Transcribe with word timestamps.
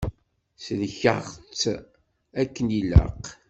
Sellkeɣ-tt 0.65 1.63
akken 2.41 2.67
ilaq. 2.79 3.23